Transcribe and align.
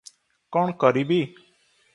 କଣ 0.57 0.75
କରିବି? 0.85 1.21